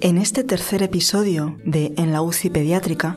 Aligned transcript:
En 0.00 0.18
este 0.18 0.42
tercer 0.42 0.82
episodio 0.82 1.56
de 1.64 1.94
En 1.96 2.12
la 2.12 2.20
UCI 2.20 2.50
pediátrica, 2.50 3.16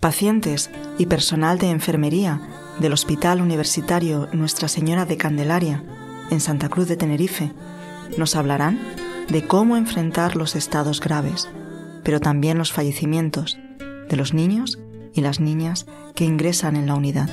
pacientes 0.00 0.70
y 0.98 1.06
personal 1.06 1.58
de 1.58 1.70
enfermería 1.70 2.42
del 2.80 2.92
Hospital 2.92 3.40
Universitario 3.40 4.28
Nuestra 4.32 4.68
Señora 4.68 5.06
de 5.06 5.16
Candelaria 5.16 5.82
en 6.30 6.40
Santa 6.40 6.68
Cruz 6.68 6.88
de 6.88 6.98
Tenerife 6.98 7.52
nos 8.18 8.36
hablarán 8.36 8.78
de 9.30 9.46
cómo 9.46 9.78
enfrentar 9.78 10.36
los 10.36 10.56
estados 10.56 11.00
graves, 11.00 11.48
pero 12.02 12.20
también 12.20 12.58
los 12.58 12.70
fallecimientos 12.70 13.56
de 14.08 14.16
los 14.16 14.34
niños 14.34 14.78
y 15.12 15.20
las 15.20 15.40
niñas 15.40 15.86
que 16.14 16.24
ingresan 16.24 16.76
en 16.76 16.86
la 16.86 16.94
unidad. 16.94 17.30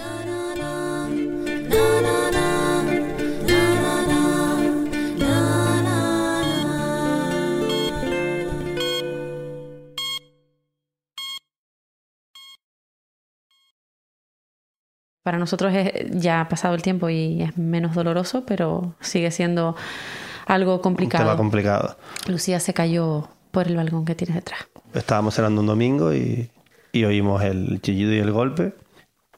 Para 15.23 15.38
nosotros 15.38 15.71
ya 16.09 16.41
ha 16.41 16.49
pasado 16.49 16.73
el 16.73 16.81
tiempo 16.81 17.07
y 17.09 17.43
es 17.43 17.55
menos 17.55 17.93
doloroso, 17.93 18.43
pero 18.45 18.95
sigue 19.01 19.29
siendo 19.29 19.76
algo 20.48 20.81
complicado. 20.81 21.23
Un 21.23 21.29
tema 21.29 21.38
complicado. 21.38 21.98
Lucía 22.27 22.59
se 22.59 22.73
cayó 22.73 23.29
por 23.51 23.67
el 23.67 23.76
balcón 23.76 24.03
que 24.03 24.15
tienes 24.15 24.35
detrás. 24.35 24.67
Estábamos 24.93 25.35
cenando 25.35 25.62
un 25.62 25.67
domingo 25.67 26.13
y, 26.13 26.49
oímos 27.05 27.44
el 27.44 27.81
chillido 27.81 28.13
y 28.13 28.20
el 28.20 28.31
golpe. 28.31 28.73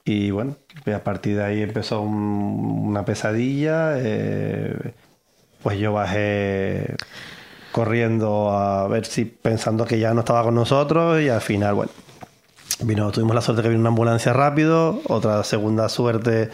Y 0.05 0.31
bueno, 0.31 0.55
a 0.93 0.99
partir 0.99 1.37
de 1.37 1.43
ahí 1.43 1.61
empezó 1.61 2.01
una 2.01 3.05
pesadilla. 3.05 3.93
Eh, 3.97 4.93
pues 5.61 5.79
yo 5.79 5.93
bajé 5.93 6.95
corriendo 7.71 8.51
a 8.51 8.87
ver 8.87 9.05
si 9.05 9.25
pensando 9.25 9.85
que 9.85 9.99
ya 9.99 10.13
no 10.13 10.21
estaba 10.21 10.43
con 10.43 10.55
nosotros 10.55 11.21
y 11.21 11.29
al 11.29 11.41
final, 11.41 11.75
bueno, 11.75 11.91
Vino, 12.81 13.11
tuvimos 13.11 13.35
la 13.35 13.41
suerte 13.41 13.61
que 13.61 13.69
vino 13.69 13.81
una 13.81 13.89
ambulancia 13.89 14.33
rápido, 14.33 15.01
otra 15.07 15.43
segunda 15.43 15.87
suerte 15.89 16.49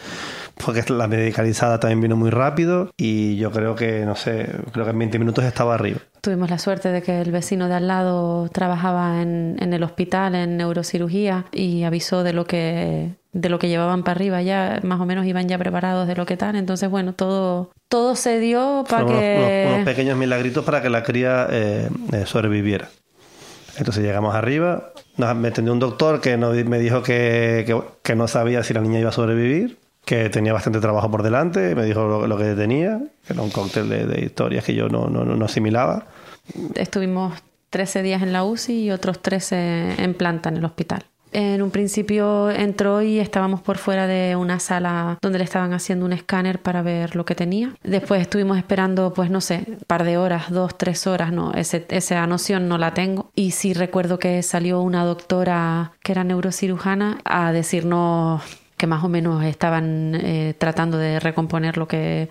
fue 0.58 0.74
que 0.74 0.92
la 0.92 1.08
medicalizada 1.08 1.80
también 1.80 2.00
vino 2.00 2.16
muy 2.16 2.30
rápido 2.30 2.90
y 2.96 3.36
yo 3.36 3.50
creo 3.50 3.74
que, 3.74 4.04
no 4.04 4.14
sé, 4.14 4.48
creo 4.72 4.84
que 4.84 4.90
en 4.90 4.98
20 4.98 5.18
minutos 5.18 5.44
estaba 5.44 5.74
arriba. 5.74 6.00
Tuvimos 6.20 6.50
la 6.50 6.58
suerte 6.58 6.90
de 6.90 7.02
que 7.02 7.20
el 7.20 7.32
vecino 7.32 7.68
de 7.68 7.74
al 7.74 7.86
lado 7.86 8.48
trabajaba 8.48 9.22
en, 9.22 9.56
en 9.60 9.72
el 9.72 9.82
hospital, 9.82 10.34
en 10.34 10.56
neurocirugía, 10.56 11.46
y 11.52 11.84
avisó 11.84 12.22
de 12.22 12.32
lo 12.32 12.44
que 12.44 13.14
de 13.32 13.48
lo 13.48 13.58
que 13.58 13.68
llevaban 13.68 14.02
para 14.02 14.16
arriba. 14.16 14.42
Ya 14.42 14.80
más 14.82 15.00
o 15.00 15.06
menos 15.06 15.26
iban 15.26 15.48
ya 15.48 15.58
preparados 15.58 16.06
de 16.06 16.16
lo 16.16 16.26
que 16.26 16.36
tal. 16.36 16.56
Entonces 16.56 16.90
bueno 16.90 17.14
todo 17.14 17.70
todo 17.88 18.16
se 18.16 18.38
dio 18.38 18.84
para 18.88 19.06
que 19.06 19.68
unos, 19.68 19.84
pequeños 19.84 20.16
milagritos 20.16 20.64
para 20.64 20.82
que 20.82 20.90
la 20.90 21.02
cría 21.02 21.46
eh, 21.50 21.88
eh, 22.12 22.24
sobreviviera. 22.26 22.88
Entonces 23.76 24.04
llegamos 24.04 24.34
arriba. 24.34 24.92
Me 25.16 25.48
atendió 25.48 25.72
un 25.72 25.80
doctor 25.80 26.20
que 26.20 26.36
me 26.36 26.78
dijo 26.78 27.02
que, 27.02 27.82
que, 28.02 28.14
no 28.14 28.26
sabía 28.26 28.62
si 28.62 28.72
la 28.72 28.80
niña 28.80 29.00
iba 29.00 29.10
a 29.10 29.12
sobrevivir, 29.12 29.78
que 30.04 30.28
tenía 30.30 30.52
bastante 30.52 30.80
trabajo 30.80 31.10
por 31.10 31.22
delante, 31.22 31.74
me 31.74 31.84
dijo 31.84 32.26
lo, 32.26 32.36
que 32.36 32.54
tenía, 32.54 33.00
que 33.26 33.32
era 33.32 33.42
un 33.42 33.50
cóctel 33.50 33.88
de, 33.88 34.24
historias 34.24 34.64
que 34.64 34.74
yo 34.74 34.88
no, 34.88 35.08
no, 35.08 35.24
no 35.24 35.44
asimilaba. 35.44 36.06
Estuvimos 36.74 37.34
13 37.70 38.02
días 38.02 38.22
en 38.22 38.32
la 38.32 38.44
UCI 38.44 38.84
y 38.84 38.90
otros 38.90 39.20
13 39.22 40.02
en 40.02 40.14
planta 40.14 40.48
en 40.48 40.56
el 40.56 40.64
hospital. 40.64 41.04
En 41.32 41.62
un 41.62 41.70
principio 41.70 42.50
entró 42.50 43.02
y 43.02 43.20
estábamos 43.20 43.60
por 43.60 43.78
fuera 43.78 44.08
de 44.08 44.34
una 44.34 44.58
sala 44.58 45.18
donde 45.22 45.38
le 45.38 45.44
estaban 45.44 45.72
haciendo 45.72 46.04
un 46.04 46.12
escáner 46.12 46.60
para 46.60 46.82
ver 46.82 47.14
lo 47.14 47.24
que 47.24 47.36
tenía. 47.36 47.72
Después 47.84 48.20
estuvimos 48.20 48.58
esperando, 48.58 49.14
pues 49.14 49.30
no 49.30 49.40
sé, 49.40 49.64
un 49.68 49.78
par 49.86 50.02
de 50.02 50.18
horas, 50.18 50.50
dos, 50.50 50.76
tres 50.76 51.06
horas, 51.06 51.32
no, 51.32 51.52
ese, 51.52 51.86
esa 51.90 52.26
noción 52.26 52.68
no 52.68 52.78
la 52.78 52.94
tengo. 52.94 53.30
Y 53.36 53.52
sí 53.52 53.74
recuerdo 53.74 54.18
que 54.18 54.42
salió 54.42 54.80
una 54.80 55.04
doctora 55.04 55.92
que 56.02 56.12
era 56.12 56.24
neurocirujana 56.24 57.18
a 57.24 57.52
decirnos 57.52 58.42
que 58.80 58.86
más 58.86 59.04
o 59.04 59.08
menos 59.08 59.44
estaban 59.44 60.14
eh, 60.14 60.54
tratando 60.56 60.96
de 60.96 61.20
recomponer 61.20 61.76
lo 61.76 61.86
que, 61.86 62.30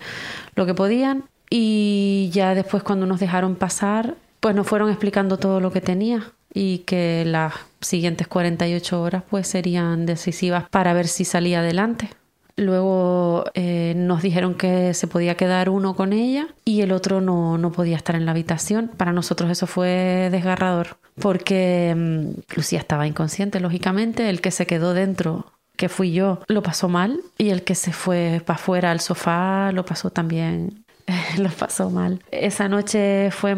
lo 0.56 0.66
que 0.66 0.74
podían. 0.74 1.22
Y 1.48 2.28
ya 2.32 2.56
después 2.56 2.82
cuando 2.82 3.06
nos 3.06 3.20
dejaron 3.20 3.54
pasar, 3.54 4.16
pues 4.40 4.56
nos 4.56 4.66
fueron 4.66 4.90
explicando 4.90 5.38
todo 5.38 5.60
lo 5.60 5.70
que 5.70 5.80
tenía 5.80 6.32
y 6.52 6.78
que 6.78 7.22
las 7.24 7.54
siguientes 7.80 8.26
48 8.26 9.00
horas 9.00 9.22
pues 9.30 9.46
serían 9.46 10.06
decisivas 10.06 10.68
para 10.70 10.92
ver 10.92 11.06
si 11.06 11.24
salía 11.24 11.60
adelante. 11.60 12.10
Luego 12.56 13.44
eh, 13.54 13.94
nos 13.96 14.20
dijeron 14.20 14.54
que 14.54 14.92
se 14.92 15.06
podía 15.06 15.36
quedar 15.36 15.70
uno 15.70 15.94
con 15.94 16.12
ella 16.12 16.48
y 16.64 16.80
el 16.80 16.90
otro 16.90 17.20
no, 17.20 17.58
no 17.58 17.70
podía 17.70 17.96
estar 17.96 18.16
en 18.16 18.26
la 18.26 18.32
habitación. 18.32 18.90
Para 18.96 19.12
nosotros 19.12 19.50
eso 19.50 19.68
fue 19.68 20.28
desgarrador 20.32 20.98
porque 21.20 21.94
mm, 21.96 22.56
Lucía 22.56 22.80
estaba 22.80 23.06
inconsciente, 23.06 23.60
lógicamente. 23.60 24.28
El 24.28 24.40
que 24.40 24.50
se 24.50 24.66
quedó 24.66 24.94
dentro, 24.94 25.46
que 25.80 25.88
fui 25.88 26.12
yo, 26.12 26.40
lo 26.46 26.62
pasó 26.62 26.90
mal 26.90 27.22
y 27.38 27.48
el 27.48 27.64
que 27.64 27.74
se 27.74 27.94
fue 27.94 28.42
para 28.44 28.58
afuera 28.58 28.90
al 28.90 29.00
sofá 29.00 29.72
lo 29.72 29.86
pasó 29.86 30.10
también 30.10 30.84
lo 31.38 31.48
pasó 31.50 31.90
mal. 31.90 32.20
Esa 32.30 32.68
noche 32.68 33.30
fue 33.30 33.56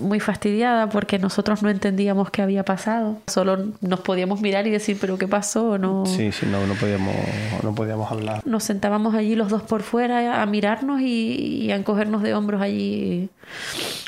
muy 0.00 0.20
fastidiada 0.20 0.88
porque 0.88 1.18
nosotros 1.18 1.62
no 1.62 1.70
entendíamos 1.70 2.30
qué 2.30 2.42
había 2.42 2.64
pasado. 2.64 3.18
Solo 3.26 3.58
nos 3.80 4.00
podíamos 4.00 4.40
mirar 4.40 4.66
y 4.66 4.70
decir, 4.70 4.98
pero 5.00 5.18
¿qué 5.18 5.28
pasó? 5.28 5.78
No... 5.78 6.06
Sí, 6.06 6.32
sí, 6.32 6.46
no, 6.46 6.66
no, 6.66 6.74
podíamos, 6.74 7.14
no 7.62 7.74
podíamos 7.74 8.10
hablar. 8.10 8.42
Nos 8.46 8.64
sentábamos 8.64 9.14
allí 9.14 9.34
los 9.34 9.48
dos 9.48 9.62
por 9.62 9.82
fuera 9.82 10.42
a 10.42 10.46
mirarnos 10.46 11.00
y, 11.00 11.70
a 11.70 11.76
encogernos 11.76 12.22
de 12.22 12.34
hombros 12.34 12.60
allí. 12.60 13.28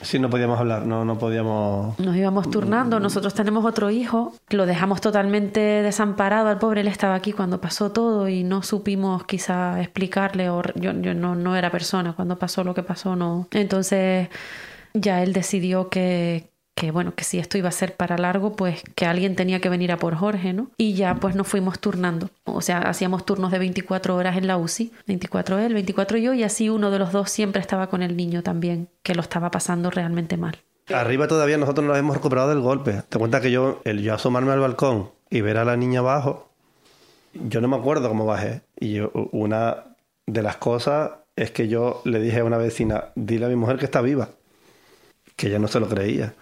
Sí, 0.03 0.19
no 0.19 0.31
podíamos 0.31 0.59
hablar, 0.59 0.87
no, 0.87 1.05
no 1.05 1.19
podíamos... 1.19 1.99
Nos 1.99 2.17
íbamos 2.17 2.51
turnando. 2.51 3.01
Nosotros 3.01 3.35
tenemos 3.35 3.65
otro 3.65 3.91
hijo, 3.91 4.35
lo 4.51 4.67
dejamos 4.67 5.01
totalmente 5.01 5.61
desamparado 5.61 6.49
al 6.49 6.59
pobre. 6.59 6.81
Él 6.81 6.89
estaba 6.89 7.15
aquí 7.15 7.33
cuando 7.33 7.61
pasó 7.61 7.91
todo 7.91 8.29
y 8.29 8.45
no 8.45 8.63
supimos 8.63 9.25
quizá 9.25 9.81
explicarle 9.81 10.51
o 10.51 10.63
yo, 10.75 10.93
yo 10.93 11.15
no, 11.15 11.35
no 11.35 11.57
era 11.57 11.71
persona 11.71 12.15
cuando 12.15 12.39
pasó 12.39 12.65
lo 12.65 12.75
que 12.77 12.85
pasó, 12.85 13.17
no. 13.17 13.49
Entonces 13.51 14.29
ya 14.95 15.23
él 15.25 15.33
decidió 15.33 15.89
que, 15.89 16.51
que 16.77 16.91
bueno, 16.91 17.15
que 17.15 17.25
si 17.25 17.39
esto 17.39 17.57
iba 17.57 17.71
a 17.71 17.73
ser 17.73 17.97
para 17.97 18.19
largo, 18.19 18.55
pues 18.55 18.83
que 18.95 19.07
alguien 19.07 19.35
tenía 19.35 19.61
que 19.61 19.71
venir 19.71 19.91
a 19.91 19.97
por 19.97 20.15
Jorge, 20.15 20.53
¿no? 20.53 20.71
Y 20.77 20.93
ya 20.93 21.15
pues 21.15 21.35
nos 21.35 21.49
fuimos 21.49 21.81
turnando. 21.81 22.31
O 22.45 22.61
sea, 22.61 22.81
hacíamos 22.81 23.25
turnos 23.25 23.51
de 23.51 23.59
24 23.59 24.15
horas 24.15 24.37
en 24.37 24.47
la 24.47 24.59
UCI, 24.59 24.93
24 25.07 25.59
él, 25.59 25.73
24 25.73 26.19
yo, 26.19 26.35
y 26.35 26.43
así 26.43 26.69
uno 26.69 26.91
de 26.91 26.99
los 26.99 27.13
dos 27.13 27.31
siempre 27.31 27.63
estaba 27.63 27.89
con 27.89 28.03
el 28.03 28.17
niño 28.17 28.43
también, 28.43 28.89
que 29.03 29.15
lo 29.15 29.23
estaba 29.23 29.51
pasando 29.51 29.91
realmente 29.91 30.37
mal. 30.37 30.59
Arriba 30.95 31.27
todavía 31.27 31.57
nosotros 31.57 31.87
nos 31.87 31.97
hemos 31.99 32.15
recuperado 32.15 32.51
del 32.51 32.61
golpe. 32.61 33.03
Te 33.09 33.19
cuenta 33.19 33.41
que 33.41 33.51
yo, 33.51 33.81
el 33.85 34.03
yo 34.03 34.15
asomarme 34.15 34.53
al 34.53 34.61
balcón 34.61 35.11
y 35.31 35.41
ver 35.41 35.57
a 35.57 35.65
la 35.65 35.77
niña 35.77 36.01
abajo, 36.01 36.51
yo 37.33 37.61
no 37.61 37.69
me 37.69 37.77
acuerdo 37.77 38.09
cómo 38.09 38.27
bajé. 38.27 38.61
Y 38.79 38.93
yo, 38.93 39.11
una 39.33 39.97
de 40.27 40.43
las 40.43 40.57
cosas 40.57 41.11
es 41.37 41.51
que 41.51 41.69
yo 41.69 42.01
le 42.05 42.19
dije 42.19 42.41
a 42.41 42.45
una 42.45 42.57
vecina, 42.57 43.13
dile 43.15 43.47
a 43.47 43.49
mi 43.49 43.57
mujer 43.57 43.79
que 43.79 43.85
está 43.85 44.01
viva, 44.01 44.31
que 45.37 45.49
ella 45.49 45.59
no 45.59 45.69
se 45.69 45.79
lo 45.79 45.89
creía. 45.89 46.35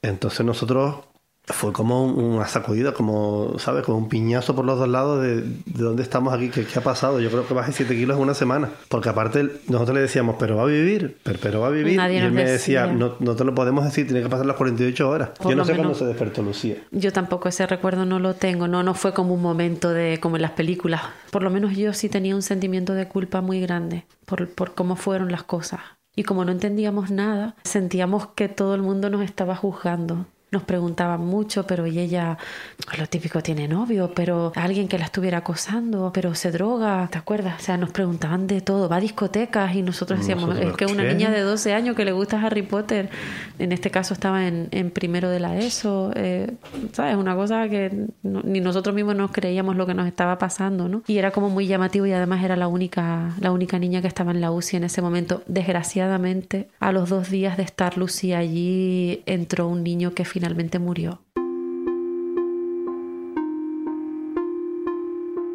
Entonces 0.00 0.44
nosotros 0.44 1.04
fue 1.46 1.72
como 1.72 2.04
una 2.04 2.46
sacudida, 2.46 2.92
como, 2.92 3.58
¿sabes? 3.58 3.84
Como 3.84 3.98
un 3.98 4.08
piñazo 4.08 4.54
por 4.54 4.64
los 4.64 4.78
dos 4.78 4.88
lados 4.88 5.22
de, 5.22 5.40
de 5.42 5.82
dónde 5.82 6.02
estamos 6.02 6.32
aquí, 6.32 6.50
¿qué, 6.50 6.64
ha 6.76 6.82
pasado. 6.82 7.20
Yo 7.20 7.30
creo 7.30 7.46
que 7.46 7.54
bajé 7.54 7.72
7 7.72 7.94
kilos 7.96 8.16
en 8.16 8.22
una 8.22 8.34
semana. 8.34 8.70
Porque 8.88 9.08
aparte 9.08 9.50
nosotros 9.68 9.94
le 9.94 10.02
decíamos, 10.02 10.36
pero 10.38 10.56
va 10.56 10.62
a 10.62 10.66
vivir, 10.66 11.18
pero, 11.40 11.60
va 11.60 11.66
a 11.66 11.70
vivir. 11.70 11.98
y 11.98 12.16
él 12.16 12.30
me 12.30 12.44
decía, 12.44 12.86
no, 12.86 13.16
no, 13.18 13.34
te 13.34 13.44
lo 13.44 13.54
podemos 13.54 13.84
decir, 13.84 14.06
tiene 14.06 14.22
que 14.22 14.28
pasar 14.28 14.46
las 14.46 14.56
48 14.56 15.08
horas. 15.08 15.30
yo 15.44 15.56
no 15.56 15.64
sé 15.64 15.74
cuándo 15.74 15.94
se 15.94 16.04
despertó 16.04 16.42
Lucía. 16.42 16.76
Yo 16.92 17.12
tampoco 17.12 17.48
ese 17.48 17.66
recuerdo 17.66 18.04
no 18.04 18.20
lo 18.20 18.34
tengo, 18.34 18.68
no, 18.68 18.84
no 18.84 18.94
fue 18.94 19.12
como 19.12 19.34
un 19.34 19.42
momento 19.42 19.90
de, 19.90 20.18
como 20.20 20.36
en 20.36 20.42
las 20.42 20.52
películas. 20.52 21.02
Por 21.32 21.42
lo 21.42 21.50
menos 21.50 21.76
yo 21.76 21.92
sí 21.92 22.08
tenía 22.08 22.36
un 22.36 22.42
sentimiento 22.42 22.94
de 22.94 23.08
culpa 23.08 23.40
muy 23.40 23.60
grande 23.60 24.04
por, 24.26 24.48
por 24.48 24.74
cómo 24.74 24.94
fueron 24.94 25.32
las 25.32 25.42
cosas. 25.42 25.80
Y 26.14 26.22
como 26.22 26.44
no 26.44 26.52
entendíamos 26.52 27.10
nada, 27.10 27.56
sentíamos 27.64 28.28
que 28.28 28.48
todo 28.48 28.74
el 28.74 28.82
mundo 28.82 29.08
nos 29.10 29.22
estaba 29.22 29.56
juzgando 29.56 30.26
nos 30.52 30.64
preguntaban 30.64 31.24
mucho, 31.24 31.66
pero 31.66 31.86
y 31.86 31.98
ella, 31.98 32.36
lo 32.98 33.06
típico, 33.06 33.42
tiene 33.42 33.66
novio, 33.66 34.12
pero 34.14 34.52
alguien 34.54 34.86
que 34.86 34.98
la 34.98 35.06
estuviera 35.06 35.38
acosando, 35.38 36.10
pero 36.12 36.34
se 36.34 36.50
droga, 36.52 37.08
¿te 37.10 37.16
acuerdas? 37.16 37.58
O 37.58 37.64
sea, 37.64 37.78
nos 37.78 37.90
preguntaban 37.90 38.46
de 38.46 38.60
todo, 38.60 38.86
va 38.86 38.96
a 38.96 39.00
discotecas 39.00 39.74
y 39.74 39.80
nosotros 39.80 40.20
decíamos, 40.20 40.58
es 40.58 40.74
que 40.74 40.84
una 40.84 41.04
niña 41.04 41.30
de 41.30 41.40
12 41.40 41.72
años 41.72 41.96
que 41.96 42.04
le 42.04 42.12
gusta 42.12 42.38
Harry 42.42 42.60
Potter, 42.60 43.08
en 43.58 43.72
este 43.72 43.90
caso 43.90 44.12
estaba 44.12 44.46
en, 44.46 44.90
primero 44.90 45.30
de 45.30 45.40
la 45.40 45.56
ESO, 45.56 46.12
eh, 46.14 46.52
¿sabes? 46.92 47.16
Una 47.16 47.34
cosa 47.34 47.66
que 47.70 48.08
ni 48.22 48.60
nosotros 48.60 48.94
mismos 48.94 49.16
nos 49.16 49.30
creíamos 49.30 49.76
lo 49.76 49.86
que 49.86 49.94
nos 49.94 50.06
estaba 50.06 50.36
pasando, 50.36 50.86
¿no? 50.86 51.02
Y 51.06 51.16
era 51.16 51.30
como 51.30 51.48
muy 51.48 51.66
llamativo 51.66 52.04
y 52.04 52.12
además 52.12 52.44
era 52.44 52.56
la 52.56 52.68
única, 52.68 53.34
la 53.40 53.52
única 53.52 53.78
niña 53.78 54.02
que 54.02 54.08
estaba 54.08 54.32
en 54.32 54.42
la 54.42 54.52
UCI 54.52 54.76
en 54.76 54.84
ese 54.84 55.00
momento. 55.00 55.42
Desgraciadamente, 55.46 56.68
a 56.78 56.92
los 56.92 57.08
dos 57.08 57.30
días 57.30 57.56
de 57.56 57.62
estar 57.62 57.96
Lucy 57.96 58.34
allí, 58.34 59.22
entró 59.24 59.66
un 59.66 59.82
niño 59.82 60.12
que 60.12 60.26
finalmente 60.26 60.41
finalmente 60.42 60.80
murió. 60.80 61.20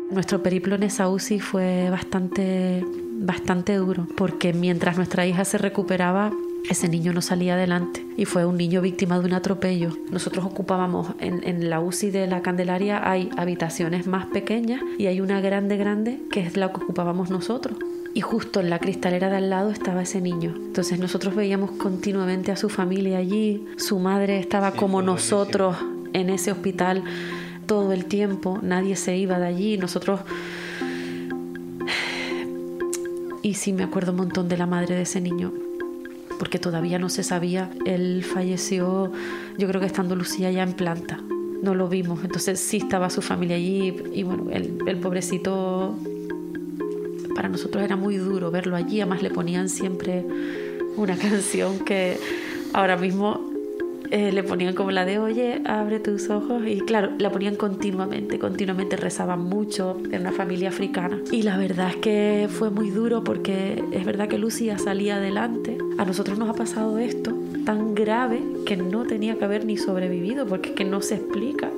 Nuestro 0.10 0.42
periplo 0.42 0.75
en 0.75 0.84
esa 0.84 1.10
UCI 1.10 1.42
fue 1.42 1.89
bastante, 1.89 2.86
bastante 3.19 3.75
duro, 3.75 4.07
porque 4.16 4.54
mientras 4.54 4.95
nuestra 4.95 5.28
hija 5.28 5.44
se 5.44 5.57
recuperaba, 5.57 6.31
ese 6.69 6.88
niño 6.88 7.12
no 7.12 7.22
salía 7.22 7.56
adelante 7.56 8.06
y 8.16 8.24
fue 8.24 8.45
un 8.45 8.56
niño 8.56 8.81
víctima 8.81 9.19
de 9.19 9.25
un 9.25 9.34
atropello. 9.34 9.89
Nosotros 10.10 10.45
ocupábamos 10.45 11.07
en, 11.19 11.69
la 11.69 11.81
UCI 11.81 12.12
de 12.12 12.28
la 12.28 12.42
Candelaria 12.42 13.10
hay 13.10 13.30
habitaciones 13.36 14.07
más 14.07 14.28
pequeñas 14.28 14.81
y 14.98 15.07
hay 15.07 15.19
una 15.19 15.42
grande 15.42 15.75
grande 15.75 16.22
que 16.31 16.39
es 16.39 16.56
la 16.56 16.72
que 16.72 16.81
ocupábamos 16.81 17.30
nosotros. 17.30 17.78
Y 18.17 18.21
justo 18.21 18.61
en 18.61 18.71
la 18.71 18.79
cristalera 18.79 19.29
de 19.29 19.37
al 19.37 19.51
lado 19.51 19.69
estaba 19.69 20.01
ese 20.01 20.21
niño. 20.21 20.51
Entonces 20.55 20.97
nosotros 20.97 21.35
veíamos 21.35 21.69
continuamente 21.73 22.51
a 22.51 22.55
su 22.55 22.67
familia 22.67 23.19
allí. 23.19 23.63
Su 23.77 23.99
madre 23.99 24.39
estaba 24.39 24.71
como 24.71 25.03
nosotros 25.03 25.77
en 26.13 26.31
ese 26.31 26.51
hospital 26.51 27.03
todo 27.67 27.93
el 27.93 28.05
tiempo, 28.05 28.57
nadie 28.63 28.95
se 28.95 29.15
iba 29.15 29.37
de 29.37 29.45
allí, 29.45 29.77
nosotros... 29.77 30.21
Y 33.43 33.53
sí 33.53 33.71
me 33.71 33.83
acuerdo 33.83 34.13
un 34.13 34.17
montón 34.17 34.47
de 34.47 34.57
la 34.57 34.65
madre 34.65 34.95
de 34.95 35.03
ese 35.03 35.21
niño, 35.21 35.53
porque 36.39 36.57
todavía 36.57 36.97
no 36.97 37.09
se 37.09 37.21
sabía, 37.21 37.69
él 37.85 38.23
falleció, 38.23 39.11
yo 39.59 39.67
creo 39.67 39.79
que 39.79 39.85
estando 39.85 40.15
Lucía 40.15 40.49
ya 40.49 40.63
en 40.63 40.73
planta, 40.73 41.21
no 41.61 41.75
lo 41.75 41.87
vimos, 41.87 42.23
entonces 42.23 42.59
sí 42.59 42.77
estaba 42.77 43.11
su 43.11 43.21
familia 43.21 43.57
allí 43.57 43.95
y 44.11 44.23
bueno, 44.23 44.49
el, 44.51 44.79
el 44.87 44.97
pobrecito, 44.97 45.95
para 47.38 47.50
nosotros 47.50 47.84
era 47.84 47.95
muy 47.95 48.18
duro 48.18 48.50
verlo 48.50 48.75
allí, 48.75 49.00
además 49.00 49.22
le 49.22 49.30
ponían 49.30 49.69
siempre 49.69 50.25
una 50.98 51.16
canción 51.18 51.78
que 51.86 52.18
ahora 52.74 52.98
mismo 52.98 53.51
eh, 54.10 54.31
le 54.31 54.42
ponían 54.42 54.74
como 54.74 54.89
la 54.89 55.06
de, 55.06 55.19
oye, 55.19 55.62
abre 55.66 56.00
tus 56.00 56.31
ojos. 56.31 56.63
Y 56.66 56.80
claro, 56.80 57.12
la 57.19 57.30
ponían 57.30 57.56
continuamente, 57.56 58.39
continuamente 58.39 58.95
rezaban 58.95 59.44
mucho 59.44 59.98
en 60.12 60.22
una 60.22 60.31
familia 60.31 60.69
africana. 60.69 61.22
Y 61.31 61.44
la 61.44 61.57
verdad 61.57 61.89
es 61.89 61.98
que 61.98 62.50
fue 62.50 62.72
muy 62.72 62.89
duro 62.89 63.24
porque 63.24 63.84
es 63.92 64.04
verdad 64.04 64.28
que 64.28 64.39
Lucía 64.39 64.80
salía 64.80 65.18
adelante. 65.18 65.78
A 66.00 66.06
nosotros 66.06 66.39
nos 66.39 66.50
ha 66.50 66.54
pasado 66.54 66.98
esto 66.98 67.38
tan 67.66 67.94
grave 67.94 68.42
que 68.66 68.78
no 68.78 69.04
tenía 69.04 69.38
que 69.38 69.45
haber 69.45 69.63
ni 69.63 69.78
sobrevivido 69.78 70.48
porque 70.48 70.69
es 70.69 70.75
que 70.75 70.86
no 70.86 71.01
se 71.01 71.16
explica. 71.16 71.69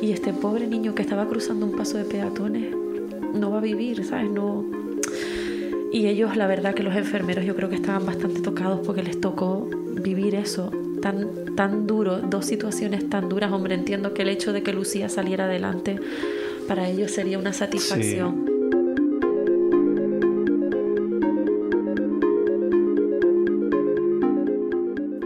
Y 0.00 0.12
este 0.12 0.32
pobre 0.32 0.66
niño 0.66 0.94
que 0.94 1.02
estaba 1.02 1.28
cruzando 1.28 1.66
un 1.66 1.72
paso 1.72 1.98
de 1.98 2.04
peatones 2.04 2.74
no 3.32 3.50
va 3.50 3.58
a 3.58 3.62
vivir, 3.62 4.04
¿sabes? 4.04 4.30
No, 4.30 4.64
y 5.92 6.06
ellos, 6.06 6.36
la 6.36 6.46
verdad 6.46 6.74
que 6.74 6.84
los 6.84 6.94
enfermeros 6.94 7.44
yo 7.44 7.56
creo 7.56 7.68
que 7.68 7.74
estaban 7.74 8.06
bastante 8.06 8.40
tocados 8.40 8.80
porque 8.86 9.02
les 9.02 9.20
tocó 9.20 9.68
vivir 10.02 10.36
eso 10.36 10.70
tan, 11.02 11.56
tan 11.56 11.86
duro, 11.88 12.18
dos 12.18 12.46
situaciones 12.46 13.08
tan 13.08 13.28
duras. 13.28 13.50
Hombre, 13.50 13.74
entiendo 13.74 14.14
que 14.14 14.22
el 14.22 14.28
hecho 14.28 14.52
de 14.52 14.62
que 14.62 14.72
Lucía 14.72 15.08
saliera 15.08 15.46
adelante 15.46 15.98
para 16.68 16.88
ellos 16.88 17.10
sería 17.10 17.38
una 17.38 17.52
satisfacción. 17.52 18.49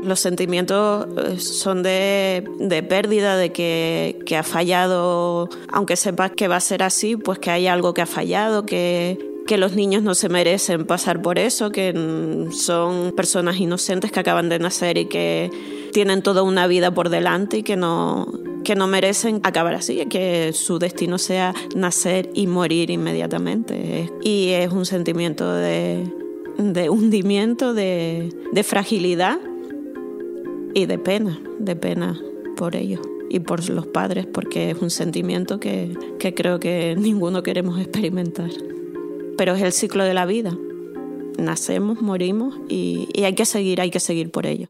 Los 0.04 0.20
sentimientos 0.20 1.06
eh, 1.16 1.38
son 1.38 1.82
de, 1.82 2.44
de 2.58 2.82
pérdida, 2.82 3.36
de 3.36 3.52
que, 3.52 4.18
que, 4.26 4.36
ha 4.36 4.42
fallado, 4.42 5.48
aunque 5.72 5.96
sepas 5.96 6.32
que 6.32 6.46
va 6.46 6.56
a 6.56 6.60
ser 6.60 6.82
así, 6.82 7.16
pues 7.16 7.38
que 7.38 7.50
hay 7.50 7.66
algo 7.66 7.94
que 7.94 8.02
ha 8.02 8.06
fallado, 8.06 8.66
que, 8.66 9.18
que 9.46 9.58
los 9.58 9.74
niños 9.74 10.02
no 10.02 10.14
se 10.14 10.28
merecen 10.28 10.84
pasar 10.86 11.22
por 11.22 11.38
eso, 11.38 11.70
que 11.70 11.92
son 12.52 13.12
personas 13.16 13.58
inocentes 13.58 14.12
que 14.12 14.20
acaban 14.20 14.48
de 14.48 14.58
nacer 14.58 14.98
y 14.98 15.06
que 15.06 15.50
tienen 15.92 16.22
toda 16.22 16.42
una 16.42 16.66
vida 16.66 16.92
por 16.92 17.08
delante 17.08 17.58
y 17.58 17.62
que 17.62 17.76
no, 17.76 18.26
que 18.64 18.74
no 18.74 18.86
merecen 18.86 19.40
acabar 19.44 19.74
así, 19.74 20.04
que 20.06 20.52
su 20.52 20.78
destino 20.78 21.18
sea 21.18 21.54
nacer 21.76 22.30
y 22.34 22.46
morir 22.46 22.90
inmediatamente. 22.90 24.10
Y 24.22 24.50
es 24.50 24.72
un 24.72 24.86
sentimiento 24.86 25.52
de, 25.52 26.04
de 26.58 26.90
hundimiento, 26.90 27.74
de, 27.74 28.32
de 28.52 28.62
fragilidad 28.62 29.38
y 30.74 30.86
de 30.86 30.98
pena, 30.98 31.40
de 31.58 31.76
pena 31.76 32.20
por 32.56 32.76
ellos 32.76 33.00
y 33.30 33.40
por 33.40 33.68
los 33.68 33.86
padres, 33.86 34.26
porque 34.26 34.70
es 34.70 34.82
un 34.82 34.90
sentimiento 34.90 35.58
que, 35.58 35.96
que 36.18 36.34
creo 36.34 36.60
que 36.60 36.94
ninguno 36.96 37.42
queremos 37.42 37.80
experimentar 37.80 38.50
pero 39.36 39.54
es 39.54 39.62
el 39.62 39.72
ciclo 39.72 40.04
de 40.04 40.14
la 40.14 40.26
vida. 40.26 40.56
Nacemos, 41.38 42.00
morimos 42.00 42.56
y, 42.68 43.08
y 43.12 43.24
hay 43.24 43.34
que 43.34 43.44
seguir, 43.44 43.80
hay 43.80 43.90
que 43.90 44.00
seguir 44.00 44.30
por 44.30 44.46
ello. 44.46 44.68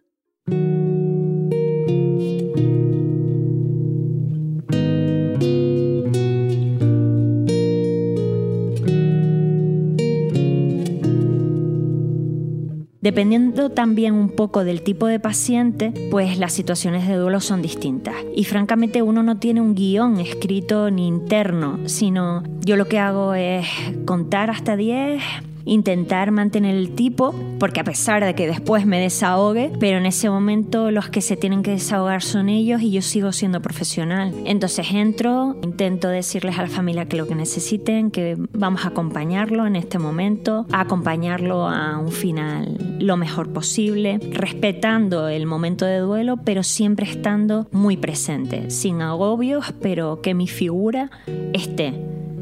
Dependiendo 13.05 13.69
también 13.69 14.15
un 14.15 14.31
poco 14.31 14.65
del 14.65 14.81
tipo 14.81 15.07
de 15.07 15.21
paciente, 15.21 15.93
pues 16.11 16.39
las 16.39 16.55
situaciones 16.55 17.07
de 17.07 17.17
duelo 17.17 17.39
son 17.41 17.61
distintas. 17.61 18.15
Y 18.35 18.45
francamente 18.45 19.03
uno 19.03 19.23
no 19.23 19.37
tiene 19.37 19.61
un 19.61 19.75
guion 19.75 20.21
escrito 20.21 20.91
ni 20.91 21.07
interno, 21.07 21.81
sino 21.85 22.43
yo 22.61 22.77
lo 22.77 22.87
que 22.89 22.99
hago 22.99 23.35
es 23.35 23.67
contar 24.07 24.49
hasta 24.49 24.75
10 24.75 25.23
intentar 25.65 26.31
mantener 26.31 26.77
el 26.77 26.95
tipo, 26.95 27.35
porque 27.59 27.81
a 27.81 27.85
pesar 27.85 28.25
de 28.25 28.35
que 28.35 28.47
después 28.47 28.87
me 28.87 29.01
desahogue, 29.01 29.73
pero 29.81 29.99
en 29.99 30.07
ese 30.07 30.29
momento 30.31 30.91
los 30.91 31.09
que 31.09 31.21
se 31.21 31.37
tienen 31.37 31.63
que 31.63 31.73
desahogar 31.73 32.23
son 32.23 32.49
ellos 32.49 32.83
y 32.83 32.91
yo 32.91 33.03
sigo 33.03 33.33
siendo 33.33 33.61
profesional. 33.63 34.35
Entonces 34.45 34.87
entro, 34.93 35.57
intento 35.63 36.09
decirles 36.09 36.59
a 36.59 36.63
la 36.63 36.69
familia 36.69 37.07
que 37.07 37.17
lo 37.17 37.27
que 37.27 37.35
necesiten, 37.35 38.11
que 38.11 38.37
vamos 38.53 38.85
a 38.85 38.89
acompañarlo 38.89 39.67
en 39.67 39.77
este 39.77 39.99
momento, 39.99 40.67
a 40.73 40.81
acompañarlo 40.81 41.69
a 41.69 41.99
un 41.99 42.13
final 42.13 42.79
lo 42.99 43.17
mejor 43.17 43.53
posible, 43.53 44.19
respetando 44.33 45.29
el 45.29 45.47
momento 45.47 45.85
de 45.85 45.99
duelo, 45.99 46.39
pero 46.45 46.63
siempre 46.63 47.07
estando 47.07 47.67
muy 47.71 47.97
presente, 47.97 48.71
sin 48.71 49.03
agobios, 49.03 49.73
pero 49.81 50.21
que 50.23 50.35
mi 50.35 50.49
figura 50.49 51.11
esté 51.53 51.95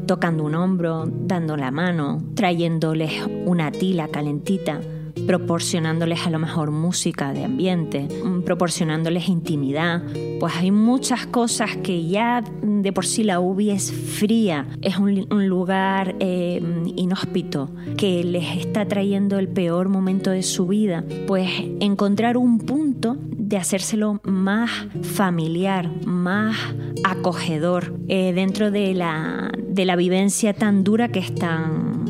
tocando 0.05 0.43
un 0.43 0.55
hombro, 0.55 1.05
dando 1.07 1.57
la 1.57 1.71
mano, 1.71 2.21
trayéndoles 2.35 3.11
una 3.45 3.71
tila 3.71 4.07
calentita, 4.07 4.79
proporcionándoles 5.27 6.25
a 6.25 6.29
lo 6.29 6.39
mejor 6.39 6.71
música 6.71 7.33
de 7.33 7.45
ambiente, 7.45 8.07
mm, 8.23 8.41
proporcionándoles 8.41 9.29
intimidad. 9.29 10.03
Pues 10.39 10.55
hay 10.57 10.71
muchas 10.71 11.25
cosas 11.27 11.77
que 11.77 12.07
ya 12.07 12.43
de 12.61 12.91
por 12.91 13.05
sí 13.05 13.23
la 13.23 13.39
UBI 13.39 13.71
es 13.71 13.91
fría, 13.91 14.67
es 14.81 14.97
un, 14.97 15.13
lugar 15.47 16.15
eh, 16.19 16.61
inhóspito 16.95 17.69
que 17.97 18.23
les 18.23 18.57
está 18.57 18.85
trayendo 18.85 19.37
el 19.37 19.47
peor 19.47 19.89
momento 19.89 20.31
de 20.31 20.43
su 20.43 20.67
vida. 20.67 21.03
Pues 21.27 21.49
encontrar 21.79 22.37
un 22.37 22.59
punto 22.59 22.82
de 23.11 23.57
hacérselo 23.57 24.21
más 24.23 24.71
familiar, 25.01 25.89
más 26.05 26.55
acogedor 27.03 27.93
eh, 28.07 28.31
dentro 28.33 28.71
de 28.71 28.93
la, 28.93 29.51
de 29.67 29.85
la 29.85 29.95
vivencia 29.95 30.53
tan 30.53 30.83
dura 30.83 31.09
que 31.09 31.19
están, 31.19 32.05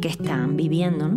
que 0.00 0.08
están 0.08 0.56
viviendo. 0.56 1.10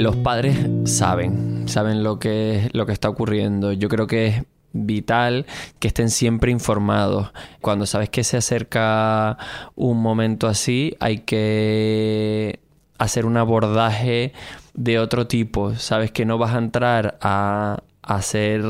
Los 0.00 0.16
padres 0.16 0.58
saben, 0.84 1.68
saben 1.68 2.02
lo 2.02 2.18
que, 2.18 2.68
lo 2.72 2.86
que 2.86 2.92
está 2.92 3.08
ocurriendo. 3.08 3.72
Yo 3.72 3.88
creo 3.88 4.06
que 4.06 4.26
es 4.26 4.42
vital 4.72 5.46
que 5.78 5.88
estén 5.88 6.10
siempre 6.10 6.50
informados. 6.50 7.32
Cuando 7.60 7.86
sabes 7.86 8.10
que 8.10 8.24
se 8.24 8.36
acerca 8.36 9.38
un 9.76 10.02
momento 10.02 10.48
así, 10.48 10.96
hay 11.00 11.18
que 11.18 12.63
hacer 12.98 13.26
un 13.26 13.36
abordaje 13.36 14.32
de 14.74 14.98
otro 14.98 15.26
tipo. 15.26 15.74
Sabes 15.74 16.10
que 16.10 16.24
no 16.24 16.38
vas 16.38 16.54
a 16.54 16.58
entrar 16.58 17.18
a, 17.20 17.82
hacer 18.02 18.62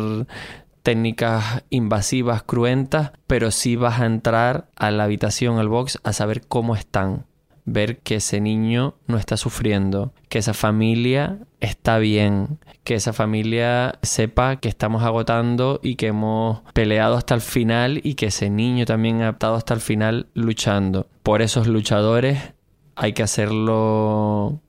técnicas 0.84 1.64
invasivas, 1.70 2.44
cruentas, 2.44 3.12
pero 3.26 3.50
sí 3.50 3.74
vas 3.74 4.00
a 4.00 4.06
entrar 4.06 4.68
a 4.76 4.90
la 4.92 5.04
habitación, 5.04 5.58
al 5.58 5.68
box, 5.68 5.98
a 6.04 6.12
saber 6.12 6.42
cómo 6.46 6.76
están. 6.76 7.26
Ver 7.66 7.98
que 7.98 8.16
ese 8.16 8.42
niño 8.42 8.94
no 9.06 9.16
está 9.16 9.38
sufriendo, 9.38 10.12
que 10.28 10.38
esa 10.38 10.52
familia 10.52 11.38
está 11.60 11.96
bien, 11.96 12.58
que 12.84 12.94
esa 12.94 13.14
familia 13.14 13.98
sepa 14.02 14.56
que 14.56 14.68
estamos 14.68 15.02
agotando 15.02 15.80
y 15.82 15.96
que 15.96 16.08
hemos 16.08 16.60
peleado 16.74 17.16
hasta 17.16 17.34
el 17.34 17.40
final 17.40 18.00
y 18.04 18.14
que 18.14 18.26
ese 18.26 18.50
niño 18.50 18.84
también 18.84 19.22
ha 19.22 19.30
estado 19.30 19.54
hasta 19.54 19.72
el 19.72 19.80
final 19.80 20.26
luchando. 20.34 21.08
Por 21.22 21.40
esos 21.40 21.66
luchadores 21.66 22.52
hay 22.96 23.12
que 23.12 23.22
hacerlo 23.22 24.60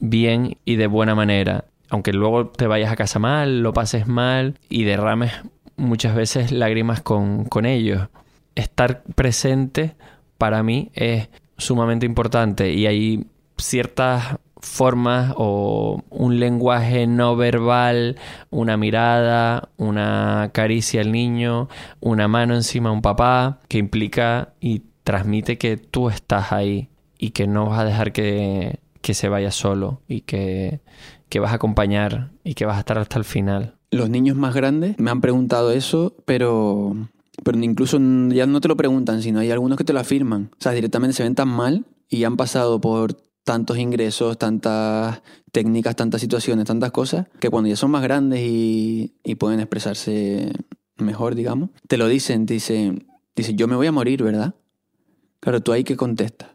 bien 0.00 0.58
y 0.64 0.76
de 0.76 0.86
buena 0.86 1.14
manera. 1.14 1.64
Aunque 1.90 2.12
luego 2.12 2.48
te 2.48 2.66
vayas 2.66 2.92
a 2.92 2.96
casa 2.96 3.18
mal, 3.18 3.62
lo 3.62 3.72
pases 3.72 4.06
mal 4.06 4.58
y 4.68 4.84
derrames 4.84 5.32
muchas 5.76 6.14
veces 6.14 6.52
lágrimas 6.52 7.00
con, 7.02 7.44
con 7.44 7.66
ellos. 7.66 8.08
Estar 8.54 9.02
presente 9.14 9.94
para 10.38 10.62
mí 10.62 10.90
es 10.94 11.28
sumamente 11.56 12.06
importante 12.06 12.72
y 12.72 12.86
hay 12.86 13.26
ciertas 13.56 14.38
formas 14.60 15.34
o 15.36 16.02
un 16.08 16.40
lenguaje 16.40 17.06
no 17.06 17.36
verbal, 17.36 18.16
una 18.50 18.76
mirada, 18.76 19.68
una 19.76 20.50
caricia 20.52 21.02
al 21.02 21.12
niño, 21.12 21.68
una 22.00 22.28
mano 22.28 22.54
encima 22.54 22.88
a 22.88 22.92
un 22.92 23.02
papá, 23.02 23.60
que 23.68 23.78
implica 23.78 24.54
y 24.60 24.82
transmite 25.04 25.58
que 25.58 25.76
tú 25.76 26.08
estás 26.08 26.50
ahí 26.50 26.88
y 27.24 27.30
que 27.30 27.46
no 27.46 27.70
vas 27.70 27.78
a 27.80 27.84
dejar 27.84 28.12
que, 28.12 28.80
que 29.00 29.14
se 29.14 29.30
vaya 29.30 29.50
solo 29.50 30.02
y 30.08 30.20
que, 30.20 30.80
que 31.30 31.40
vas 31.40 31.52
a 31.52 31.54
acompañar 31.54 32.32
y 32.44 32.52
que 32.52 32.66
vas 32.66 32.76
a 32.76 32.80
estar 32.80 32.98
hasta 32.98 33.16
el 33.16 33.24
final. 33.24 33.76
Los 33.90 34.10
niños 34.10 34.36
más 34.36 34.54
grandes 34.54 34.98
me 34.98 35.10
han 35.10 35.22
preguntado 35.22 35.72
eso, 35.72 36.14
pero, 36.26 36.94
pero 37.42 37.58
incluso 37.58 37.98
ya 38.28 38.44
no 38.44 38.60
te 38.60 38.68
lo 38.68 38.76
preguntan, 38.76 39.22
sino 39.22 39.40
hay 39.40 39.50
algunos 39.50 39.78
que 39.78 39.84
te 39.84 39.94
lo 39.94 40.00
afirman. 40.00 40.50
O 40.52 40.56
sea, 40.58 40.72
directamente 40.72 41.16
se 41.16 41.22
ven 41.22 41.34
tan 41.34 41.48
mal 41.48 41.86
y 42.10 42.24
han 42.24 42.36
pasado 42.36 42.78
por 42.78 43.16
tantos 43.42 43.78
ingresos, 43.78 44.36
tantas 44.36 45.22
técnicas, 45.50 45.96
tantas 45.96 46.20
situaciones, 46.20 46.66
tantas 46.66 46.90
cosas, 46.90 47.28
que 47.40 47.48
cuando 47.48 47.70
ya 47.70 47.76
son 47.76 47.90
más 47.90 48.02
grandes 48.02 48.40
y, 48.42 49.14
pueden 49.38 49.60
expresarse 49.60 50.52
mejor, 50.98 51.36
digamos, 51.36 51.70
te 51.88 51.96
lo 51.96 52.06
dicen, 52.06 52.44
te 52.44 52.52
dicen, 52.52 53.06
dice, 53.34 53.54
yo 53.54 53.66
me 53.66 53.76
voy 53.76 53.86
a 53.86 53.92
morir, 53.92 54.22
¿verdad? 54.22 54.56
Claro, 55.40 55.62
tú 55.62 55.72
ahí 55.72 55.84
que 55.84 55.96
contestas. 55.96 56.53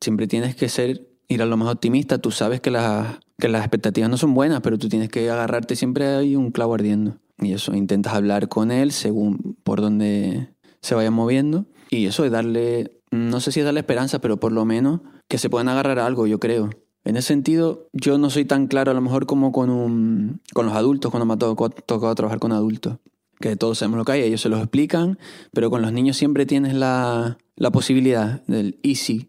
Siempre 0.00 0.26
tienes 0.26 0.54
que 0.54 0.68
ser, 0.68 1.08
ir 1.28 1.42
a 1.42 1.46
lo 1.46 1.56
más 1.56 1.72
optimista, 1.72 2.18
tú 2.18 2.30
sabes 2.30 2.60
que 2.60 2.70
las, 2.70 3.18
que 3.38 3.48
las 3.48 3.62
expectativas 3.62 4.10
no 4.10 4.16
son 4.16 4.34
buenas, 4.34 4.60
pero 4.60 4.78
tú 4.78 4.88
tienes 4.88 5.08
que 5.08 5.30
agarrarte 5.30 5.76
siempre 5.76 6.06
hay 6.06 6.36
un 6.36 6.50
clavo 6.50 6.74
ardiendo. 6.74 7.18
Y 7.38 7.52
eso, 7.52 7.74
intentas 7.74 8.14
hablar 8.14 8.48
con 8.48 8.70
él 8.70 8.92
según 8.92 9.56
por 9.64 9.80
donde 9.80 10.50
se 10.80 10.94
vaya 10.94 11.10
moviendo. 11.10 11.66
Y 11.90 12.06
eso 12.06 12.24
es 12.24 12.30
darle, 12.30 13.00
no 13.10 13.40
sé 13.40 13.52
si 13.52 13.60
es 13.60 13.64
darle 13.64 13.80
esperanza, 13.80 14.20
pero 14.20 14.38
por 14.38 14.52
lo 14.52 14.64
menos 14.64 15.00
que 15.28 15.38
se 15.38 15.50
puedan 15.50 15.68
agarrar 15.68 15.98
a 15.98 16.06
algo, 16.06 16.26
yo 16.26 16.38
creo. 16.38 16.70
En 17.04 17.16
ese 17.16 17.28
sentido, 17.28 17.88
yo 17.92 18.18
no 18.18 18.30
soy 18.30 18.44
tan 18.44 18.66
claro 18.66 18.90
a 18.90 18.94
lo 18.94 19.00
mejor 19.00 19.26
como 19.26 19.52
con, 19.52 19.68
un, 19.68 20.40
con 20.54 20.66
los 20.66 20.74
adultos, 20.74 21.10
cuando 21.10 21.26
me 21.26 21.34
ha 21.34 21.36
tocado, 21.36 22.14
trabajar 22.14 22.38
con 22.38 22.52
adultos. 22.52 22.98
Que 23.40 23.56
todos 23.56 23.78
sabemos 23.78 23.98
lo 23.98 24.04
que 24.04 24.12
hay, 24.12 24.22
ellos 24.22 24.40
se 24.40 24.48
los 24.48 24.60
explican, 24.60 25.18
pero 25.52 25.68
con 25.68 25.82
los 25.82 25.92
niños 25.92 26.16
siempre 26.16 26.46
tienes 26.46 26.72
la, 26.72 27.36
la 27.56 27.70
posibilidad 27.70 28.42
del 28.46 28.78
y 28.82 28.94
si. 28.94 29.28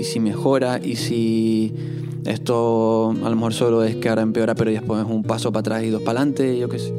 Y 0.00 0.04
si 0.04 0.18
mejora, 0.18 0.80
y 0.82 0.96
si 0.96 1.74
esto 2.24 3.10
a 3.10 3.28
lo 3.28 3.36
mejor 3.36 3.52
solo 3.52 3.84
es 3.84 3.96
que 3.96 4.08
ahora 4.08 4.22
empeora, 4.22 4.54
pero 4.54 4.70
después 4.70 5.02
es 5.02 5.06
un 5.06 5.22
paso 5.22 5.52
para 5.52 5.60
atrás 5.60 5.84
y 5.84 5.90
dos 5.90 6.00
para 6.00 6.20
adelante, 6.20 6.58
yo 6.58 6.70
qué 6.70 6.78
sé. 6.78 6.94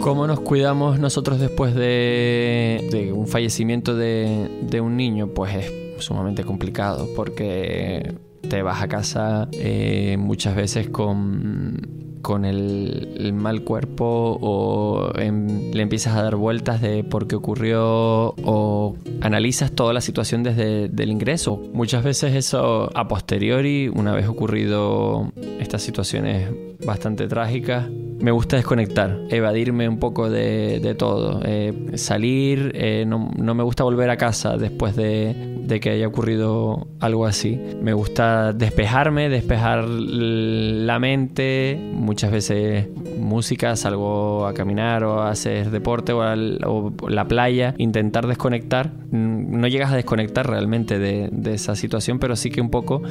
¿Cómo 0.00 0.26
nos 0.26 0.40
cuidamos 0.40 0.98
nosotros 0.98 1.38
después 1.38 1.74
de, 1.74 3.12
un 3.14 3.26
fallecimiento 3.26 3.94
de, 3.94 4.80
un 4.82 4.96
niño? 4.96 5.28
Pues 5.34 5.56
es 5.56 6.02
sumamente 6.02 6.42
complicado 6.42 7.10
porque 7.14 8.14
te 8.48 8.62
vas 8.62 8.82
a 8.82 8.88
casa 8.88 9.48
eh, 9.52 10.16
muchas 10.18 10.56
veces 10.56 10.88
con 10.88 11.99
con 12.22 12.44
el, 12.44 13.32
mal 13.34 13.62
cuerpo 13.62 14.38
o 14.40 15.12
le 15.14 15.82
empiezas 15.82 16.16
a 16.16 16.22
dar 16.22 16.36
vueltas 16.36 16.80
de 16.80 17.04
por 17.04 17.26
qué 17.26 17.36
ocurrió 17.36 18.34
o 18.44 18.96
analizas 19.20 19.72
toda 19.72 19.92
la 19.92 20.00
situación 20.00 20.42
desde 20.42 20.84
el 20.84 21.10
ingreso. 21.10 21.62
Muchas 21.72 22.04
veces 22.04 22.34
eso 22.34 22.90
a 22.94 23.08
posteriori, 23.08 23.88
una 23.88 24.12
vez 24.12 24.26
ocurrido 24.26 25.32
estas 25.58 25.82
situaciones 25.82 26.48
bastante 26.84 27.28
trágicas, 27.28 27.88
me 28.20 28.30
gusta 28.30 28.56
desconectar, 28.56 29.18
evadirme 29.30 29.88
un 29.88 29.98
poco 29.98 30.28
de, 30.28 30.94
todo, 30.98 31.40
eh, 31.44 31.92
salir, 31.94 32.72
eh, 32.74 33.04
no, 33.06 33.30
no, 33.36 33.54
me 33.54 33.62
gusta 33.62 33.84
volver 33.84 34.10
a 34.10 34.16
casa 34.16 34.56
después 34.56 34.94
de, 34.94 35.49
de, 35.66 35.80
que 35.80 35.90
haya 35.90 36.06
ocurrido 36.06 36.88
algo 37.00 37.26
así. 37.26 37.60
Me 37.80 37.92
gusta 37.92 38.52
despejarme, 38.52 39.28
despejar 39.28 39.84
la 39.88 40.98
mente, 40.98 41.78
muchas 41.92 42.30
veces 42.30 42.88
música, 43.18 43.76
salgo 43.76 44.46
a 44.46 44.54
caminar 44.54 45.04
o 45.04 45.22
a 45.22 45.30
hacer 45.30 45.70
deporte 45.70 46.12
o, 46.12 46.92
la 47.08 47.28
playa, 47.28 47.74
intentar 47.78 48.26
desconectar. 48.26 48.92
No 49.10 49.66
llegas 49.68 49.92
a 49.92 49.96
desconectar 49.96 50.48
realmente 50.48 50.98
de, 50.98 51.30
esa 51.52 51.74
situación, 51.74 52.18
pero 52.18 52.36
sí 52.36 52.50
que 52.50 52.60
un 52.60 52.70
poco 52.70 53.02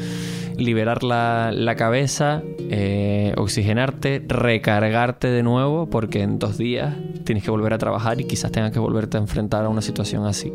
liberar 0.57 1.03
la, 1.03 1.75
cabeza, 1.77 2.41
eh, 2.69 3.33
oxigenarte, 3.37 4.23
recargarte 4.27 5.29
de 5.29 5.43
nuevo, 5.43 5.89
porque 5.89 6.21
en 6.21 6.39
dos 6.39 6.57
días 6.57 6.95
tienes 7.23 7.43
que 7.43 7.51
volver 7.51 7.73
a 7.73 7.77
trabajar 7.77 8.19
y 8.19 8.25
quizás 8.25 8.51
tengas 8.51 8.71
que 8.71 8.79
volverte 8.79 9.17
a 9.17 9.19
enfrentar 9.19 9.65
a 9.65 9.69
una 9.69 9.81
situación 9.81 10.25
así 10.25 10.51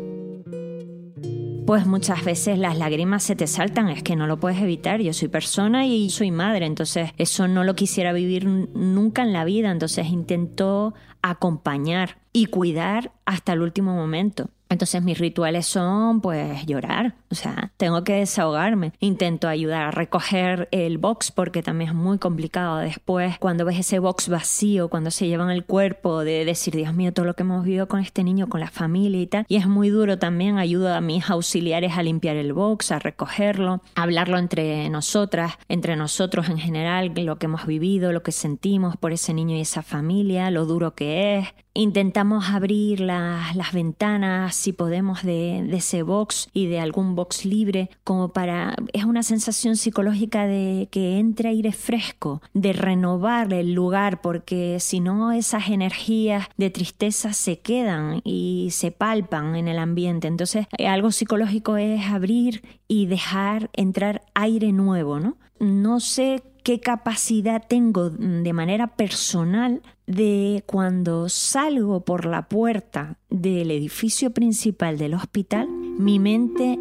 pues 1.65 1.87
muchas 1.87 2.23
veces 2.23 2.59
las 2.59 2.77
lágrimas 2.77 3.23
se 3.23 3.35
te 3.35 3.47
saltan, 3.47 3.89
es 3.89 4.03
que 4.03 4.15
no 4.15 4.27
lo 4.27 4.39
puedes 4.39 4.61
evitar. 4.61 5.01
Yo 5.01 5.13
soy 5.13 5.29
persona 5.29 5.87
y 5.87 6.09
soy 6.11 6.29
madre, 6.29 6.65
entonces 6.65 7.11
eso 7.17 7.47
no 7.47 7.63
lo 7.63 7.75
quisiera 7.75 8.13
vivir 8.13 8.45
nunca 8.45 9.23
en 9.23 9.33
la 9.33 9.45
vida, 9.45 9.71
entonces 9.71 10.07
intento 10.07 10.93
acompañar 11.23 12.19
y 12.33 12.45
cuidar 12.47 13.13
hasta 13.25 13.53
el 13.53 13.61
último 13.61 13.95
momento. 13.95 14.49
Entonces 14.69 15.03
mis 15.03 15.17
rituales 15.17 15.65
son 15.65 16.21
pues 16.21 16.65
llorar, 16.65 17.15
o 17.29 17.35
sea, 17.35 17.71
tengo 17.77 18.03
que 18.03 18.13
desahogarme. 18.13 18.93
Intento 18.99 19.47
ayudar 19.47 19.83
a 19.83 19.91
recoger 19.91 20.67
el 20.71 20.97
box 20.97 21.31
porque 21.31 21.61
también 21.61 21.91
es 21.91 21.95
muy 21.95 22.17
complicado 22.17 22.77
después 22.77 23.37
cuando 23.39 23.65
ves 23.65 23.79
ese 23.79 23.99
box 23.99 24.29
vacío, 24.29 24.89
cuando 24.89 25.11
se 25.11 25.27
llevan 25.27 25.49
el 25.49 25.65
cuerpo 25.65 26.23
de 26.23 26.45
decir, 26.45 26.75
Dios 26.75 26.93
mío, 26.93 27.13
todo 27.13 27.25
lo 27.25 27.35
que 27.35 27.43
hemos 27.43 27.63
vivido 27.63 27.87
con 27.87 27.99
este 27.99 28.23
niño, 28.23 28.47
con 28.47 28.59
la 28.59 28.69
familia 28.69 29.21
y 29.21 29.27
tal. 29.27 29.45
Y 29.47 29.57
es 29.57 29.67
muy 29.67 29.89
duro 29.89 30.17
también, 30.17 30.57
ayudo 30.57 30.93
a 30.93 31.01
mis 31.01 31.29
auxiliares 31.29 31.97
a 31.97 32.03
limpiar 32.03 32.35
el 32.35 32.53
box, 32.53 32.91
a 32.91 32.99
recogerlo, 32.99 33.81
a 33.95 34.03
hablarlo 34.03 34.37
entre 34.37 34.89
nosotras, 34.89 35.53
entre 35.69 35.95
nosotros 35.95 36.49
en 36.49 36.57
general, 36.57 37.13
lo 37.15 37.37
que 37.37 37.45
hemos 37.45 37.65
vivido, 37.65 38.11
lo 38.11 38.23
que 38.23 38.31
sentimos 38.31 38.97
por 38.97 39.11
ese 39.11 39.33
niño 39.33 39.55
y 39.55 39.61
esa 39.61 39.83
familia, 39.83 40.51
lo 40.51 40.65
duro 40.65 40.95
que 40.95 41.37
es, 41.37 41.47
Intentamos 41.77 42.51
abrir 42.51 43.01
las 43.01 43.73
ventanas, 43.73 44.54
si 44.55 44.73
podemos, 44.73 45.23
de, 45.23 45.69
ese 45.75 46.03
box 46.03 46.49
y 46.53 46.67
de 46.67 46.79
algún 46.79 47.15
box 47.15 47.45
libre, 47.45 47.89
como 48.03 48.29
para... 48.29 48.75
Es 48.93 49.05
una 49.05 49.23
sensación 49.23 49.75
psicológica 49.75 50.47
de 50.47 50.87
que 50.91 51.19
entre 51.19 51.49
aire 51.49 51.71
fresco, 51.71 52.41
de 52.53 52.73
renovar 52.73 53.53
el 53.53 53.73
lugar, 53.73 54.21
porque 54.21 54.79
si 54.79 54.99
no 54.99 55.31
esas 55.31 55.69
energías 55.69 56.47
de 56.57 56.69
tristeza 56.69 57.33
se 57.33 57.59
quedan 57.59 58.21
y 58.23 58.69
se 58.71 58.91
palpan 58.91 59.55
en 59.55 59.67
el 59.67 59.79
ambiente. 59.79 60.27
Entonces, 60.27 60.67
algo 60.85 61.11
psicológico 61.11 61.77
es 61.77 62.05
abrir 62.05 62.63
y 62.87 63.05
dejar 63.07 63.69
entrar 63.73 64.23
aire 64.33 64.71
nuevo, 64.71 65.19
¿no? 65.19 65.37
No 65.59 65.99
sé 65.99 66.43
qué 66.65 66.79
capacidad 66.79 67.63
tengo 67.65 68.09
de 68.09 68.51
manera 68.51 68.87
personal 68.95 69.83
de 70.07 70.63
cuando 70.65 71.29
salgo 71.29 72.03
por 72.03 72.25
la 72.25 72.49
puerta 72.49 73.19
del 73.29 73.69
edificio 73.69 74.31
principal 74.31 74.97
del 74.97 75.13
hospital, 75.13 75.69
mi 75.69 76.17
mente 76.17 76.79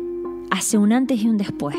hace 0.50 0.78
un 0.78 0.94
antes 0.94 1.22
y 1.22 1.28
un 1.28 1.36
después. 1.36 1.76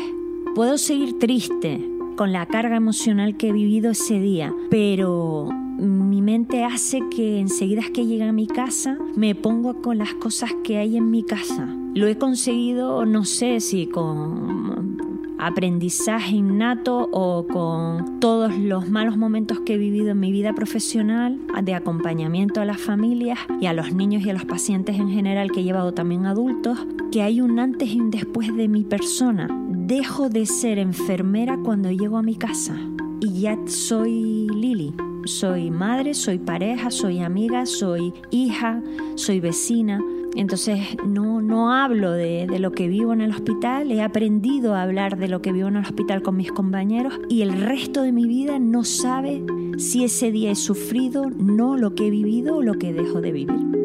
Puedo 0.54 0.78
seguir 0.78 1.18
triste 1.18 1.84
con 2.16 2.32
la 2.32 2.46
carga 2.46 2.76
emocional 2.76 3.36
que 3.36 3.48
he 3.48 3.52
vivido 3.52 3.90
ese 3.90 4.20
día, 4.20 4.54
pero 4.70 5.48
mi 5.50 6.22
mente 6.22 6.62
hace 6.62 7.00
que 7.10 7.40
enseguida 7.40 7.82
que 7.92 8.06
llega 8.06 8.28
a 8.28 8.32
mi 8.32 8.46
casa 8.46 8.96
me 9.16 9.34
pongo 9.34 9.82
con 9.82 9.98
las 9.98 10.14
cosas 10.14 10.52
que 10.62 10.78
hay 10.78 10.96
en 10.96 11.10
mi 11.10 11.24
casa. 11.24 11.66
Lo 11.96 12.06
he 12.06 12.16
conseguido, 12.16 13.04
no 13.04 13.24
sé 13.24 13.58
si 13.58 13.88
con 13.88 15.25
aprendizaje 15.38 16.36
innato 16.36 17.08
o 17.12 17.46
con 17.46 18.20
todos 18.20 18.56
los 18.56 18.88
malos 18.88 19.16
momentos 19.16 19.60
que 19.60 19.74
he 19.74 19.78
vivido 19.78 20.10
en 20.10 20.20
mi 20.20 20.32
vida 20.32 20.54
profesional, 20.54 21.38
de 21.62 21.74
acompañamiento 21.74 22.60
a 22.60 22.64
las 22.64 22.80
familias 22.80 23.38
y 23.60 23.66
a 23.66 23.72
los 23.72 23.92
niños 23.92 24.24
y 24.24 24.30
a 24.30 24.32
los 24.32 24.44
pacientes 24.44 24.96
en 24.96 25.10
general 25.10 25.50
que 25.50 25.60
he 25.60 25.64
llevado 25.64 25.92
también 25.92 26.26
adultos, 26.26 26.78
que 27.12 27.22
hay 27.22 27.40
un 27.40 27.58
antes 27.58 27.90
y 27.90 28.00
un 28.00 28.10
después 28.10 28.54
de 28.54 28.68
mi 28.68 28.84
persona. 28.84 29.48
Dejo 29.68 30.28
de 30.28 30.46
ser 30.46 30.78
enfermera 30.78 31.58
cuando 31.62 31.90
llego 31.90 32.16
a 32.18 32.22
mi 32.22 32.36
casa 32.36 32.76
y 33.20 33.42
ya 33.42 33.58
soy 33.66 34.48
Lili. 34.48 34.94
Soy 35.24 35.72
madre, 35.72 36.14
soy 36.14 36.38
pareja, 36.38 36.90
soy 36.90 37.18
amiga, 37.18 37.66
soy 37.66 38.12
hija, 38.30 38.80
soy 39.16 39.40
vecina 39.40 40.00
entonces 40.36 40.80
no, 41.06 41.40
no 41.40 41.72
hablo 41.72 42.12
de, 42.12 42.46
de, 42.46 42.58
lo 42.58 42.72
que 42.72 42.88
vivo 42.88 43.12
en 43.12 43.20
el 43.20 43.30
hospital, 43.30 43.90
he 43.90 44.02
aprendido 44.02 44.74
a 44.74 44.82
hablar 44.82 45.16
de 45.16 45.28
lo 45.28 45.40
que 45.42 45.52
vivo 45.52 45.68
en 45.68 45.76
el 45.76 45.84
hospital 45.84 46.22
con 46.22 46.36
mis 46.36 46.52
compañeros 46.52 47.18
y 47.28 47.42
el 47.42 47.60
resto 47.60 48.02
de 48.02 48.12
mi 48.12 48.26
vida 48.26 48.58
no 48.58 48.84
sabe 48.84 49.42
si 49.78 50.04
ese 50.04 50.30
día 50.32 50.50
he 50.50 50.56
sufrido, 50.56 51.30
no 51.30 51.76
lo 51.76 51.94
que 51.94 52.06
he 52.06 52.10
vivido 52.10 52.56
o 52.56 52.62
lo 52.62 52.74
que 52.74 52.92
dejo 52.92 53.20
de 53.20 53.32
vivir. 53.32 53.76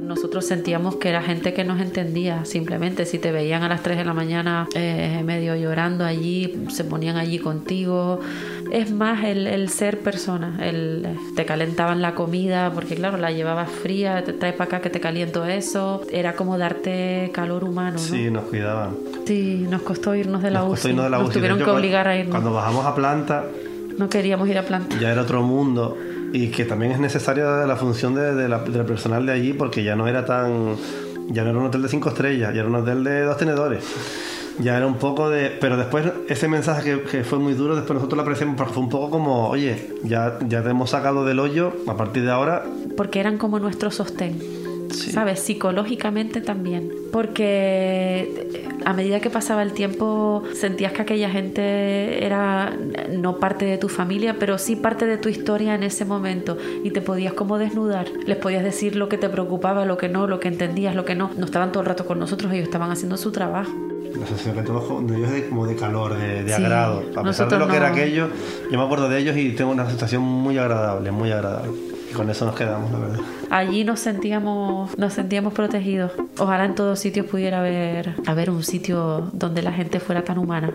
Nosotros 0.00 0.46
sentíamos 0.46 0.96
que 0.96 1.08
era 1.08 1.22
gente 1.22 1.52
que 1.52 1.64
nos 1.64 1.80
entendía, 1.80 2.44
simplemente 2.44 3.04
si 3.04 3.18
te 3.18 3.32
veían 3.32 3.62
a 3.62 3.68
las 3.68 3.82
3 3.82 3.98
de 3.98 4.04
la 4.04 4.14
mañana 4.14 4.68
eh, 4.74 5.22
medio 5.24 5.56
llorando 5.56 6.04
allí, 6.04 6.66
se 6.70 6.84
ponían 6.84 7.16
allí 7.16 7.38
contigo. 7.38 8.20
Es 8.74 8.90
más 8.90 9.22
el, 9.24 9.46
el 9.46 9.68
ser 9.68 10.00
persona, 10.00 10.58
el, 10.60 11.06
te 11.36 11.44
calentaban 11.44 12.02
la 12.02 12.14
comida, 12.16 12.72
porque 12.74 12.96
claro, 12.96 13.16
la 13.18 13.30
llevabas 13.30 13.70
fría, 13.70 14.24
te 14.24 14.32
trae 14.32 14.52
para 14.52 14.64
acá 14.64 14.80
que 14.80 14.90
te 14.90 14.98
caliento 14.98 15.44
eso, 15.44 16.02
era 16.10 16.32
como 16.34 16.58
darte 16.58 17.30
calor 17.32 17.62
humano. 17.62 17.92
¿no? 17.92 17.98
Sí, 17.98 18.30
nos 18.32 18.44
cuidaban. 18.44 18.96
Sí, 19.26 19.64
nos 19.70 19.82
costó 19.82 20.16
irnos 20.16 20.42
de 20.42 20.50
la 20.50 20.58
Nos 20.60 20.70
UCI. 20.70 20.72
costó 20.72 20.88
irnos 20.88 21.04
de 21.04 21.10
la 21.10 21.18
nos 21.18 21.26
UCI. 21.28 21.34
Tuvieron 21.38 21.58
que 21.60 21.70
obligar 21.70 22.08
a 22.08 22.16
irnos. 22.16 22.32
Cuando 22.32 22.52
bajamos 22.52 22.84
a 22.84 22.94
planta, 22.96 23.44
No 23.96 24.08
queríamos 24.08 24.48
ir 24.48 24.58
a 24.58 24.62
planta. 24.64 24.98
ya 24.98 25.12
era 25.12 25.22
otro 25.22 25.42
mundo 25.42 25.96
y 26.32 26.48
que 26.48 26.64
también 26.64 26.90
es 26.90 26.98
necesaria 26.98 27.44
la 27.64 27.76
función 27.76 28.16
de, 28.16 28.34
de 28.34 28.48
la- 28.48 28.58
del 28.58 28.84
personal 28.84 29.24
de 29.24 29.30
allí 29.32 29.52
porque 29.52 29.84
ya 29.84 29.94
no 29.94 30.08
era 30.08 30.24
tan 30.26 30.74
ya 31.28 31.44
no 31.44 31.50
era 31.50 31.58
un 31.60 31.66
hotel 31.66 31.80
de 31.82 31.88
cinco 31.88 32.08
estrellas 32.08 32.52
ya 32.52 32.58
era 32.60 32.68
un 32.68 32.74
hotel 32.74 33.04
de 33.04 33.22
dos 33.22 33.36
tenedores 33.36 33.84
ya 34.58 34.76
era 34.76 34.86
un 34.86 34.96
poco 34.96 35.30
de 35.30 35.50
pero 35.60 35.76
después 35.76 36.06
ese 36.28 36.48
mensaje 36.48 36.82
que, 36.82 37.02
que 37.02 37.24
fue 37.24 37.38
muy 37.38 37.54
duro 37.54 37.76
después 37.76 37.94
nosotros 37.94 38.16
lo 38.16 38.22
apreciamos 38.22 38.56
porque 38.56 38.72
fue 38.72 38.82
un 38.82 38.88
poco 38.88 39.10
como 39.10 39.48
oye 39.48 39.94
ya 40.04 40.38
ya 40.46 40.62
te 40.62 40.70
hemos 40.70 40.90
sacado 40.90 41.24
del 41.24 41.40
hoyo 41.40 41.72
a 41.86 41.96
partir 41.96 42.24
de 42.24 42.30
ahora 42.30 42.64
porque 42.96 43.20
eran 43.20 43.38
como 43.38 43.58
nuestro 43.58 43.90
sostén. 43.90 44.53
¿Sabes? 44.90 45.40
Psicológicamente 45.40 46.40
también. 46.40 46.92
Porque 47.12 48.48
eh, 48.54 48.68
a 48.84 48.92
medida 48.92 49.20
que 49.20 49.30
pasaba 49.30 49.62
el 49.62 49.72
tiempo 49.72 50.42
sentías 50.54 50.92
que 50.92 51.02
aquella 51.02 51.30
gente 51.30 52.24
era 52.24 52.76
no 53.10 53.38
parte 53.38 53.64
de 53.64 53.78
tu 53.78 53.88
familia, 53.88 54.36
pero 54.38 54.58
sí 54.58 54.76
parte 54.76 55.06
de 55.06 55.18
tu 55.18 55.28
historia 55.28 55.74
en 55.74 55.82
ese 55.82 56.04
momento. 56.04 56.56
Y 56.82 56.90
te 56.90 57.00
podías 57.00 57.32
como 57.32 57.58
desnudar. 57.58 58.06
Les 58.26 58.36
podías 58.36 58.64
decir 58.64 58.96
lo 58.96 59.08
que 59.08 59.18
te 59.18 59.28
preocupaba, 59.28 59.84
lo 59.84 59.96
que 59.96 60.08
no, 60.08 60.26
lo 60.26 60.40
que 60.40 60.48
entendías, 60.48 60.94
lo 60.94 61.04
que 61.04 61.14
no. 61.14 61.30
No 61.36 61.44
estaban 61.46 61.72
todo 61.72 61.82
el 61.82 61.88
rato 61.88 62.06
con 62.06 62.18
nosotros, 62.18 62.52
ellos 62.52 62.64
estaban 62.64 62.90
haciendo 62.90 63.16
su 63.16 63.32
trabajo. 63.32 63.72
la 64.18 64.26
sensación 64.26 64.54
que 64.54 65.12
de 65.12 65.18
ellos 65.18 65.30
de, 65.30 65.48
como 65.48 65.66
de 65.66 65.76
calor 65.76 66.16
de, 66.16 66.44
de 66.44 66.52
Sí, 66.54 66.62
agrado 66.62 67.10
a 67.16 67.22
pesar 67.24 67.48
de 67.48 67.58
nosotros 67.58 67.60
lo 67.60 67.68
que 67.68 67.76
era 67.76 67.88
no. 67.88 67.94
aquello 67.94 68.28
yo 68.70 68.78
me 68.78 68.84
acuerdo 68.84 69.08
de 69.08 69.18
ellos 69.18 69.36
y 69.36 69.50
tengo 69.52 69.72
una 69.72 69.88
sensación 69.88 70.22
muy 70.22 70.56
agradable 70.58 71.10
muy 71.10 71.32
agradable 71.32 71.72
con 72.14 72.30
eso 72.30 72.46
nos 72.46 72.54
quedamos 72.54 72.90
la 72.90 72.98
verdad 72.98 73.20
Allí 73.50 73.84
nos 73.84 74.00
sentíamos, 74.00 74.96
nos 74.98 75.12
sentíamos 75.12 75.52
protegidos. 75.52 76.12
Ojalá 76.38 76.64
en 76.64 76.74
todos 76.74 76.98
sitios 76.98 77.26
pudiera 77.26 77.60
haber, 77.60 78.14
haber 78.26 78.50
un 78.50 78.64
sitio 78.64 79.30
donde 79.32 79.62
la 79.62 79.72
gente 79.72 80.00
fuera 80.00 80.24
tan 80.24 80.38
humana. 80.38 80.74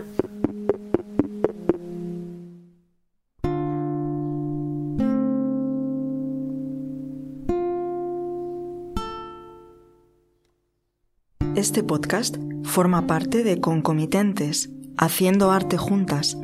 Este 11.54 11.82
podcast 11.82 12.38
forma 12.64 13.06
parte 13.06 13.44
de 13.44 13.60
Concomitentes, 13.60 14.70
Haciendo 14.96 15.50
Arte 15.50 15.76
Juntas, 15.76 16.38